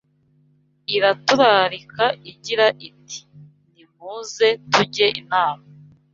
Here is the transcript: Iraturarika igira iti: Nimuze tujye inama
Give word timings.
Iraturarika 0.95 2.05
igira 2.31 2.67
iti: 2.87 3.19
Nimuze 3.71 4.47
tujye 4.71 5.07
inama 5.21 5.65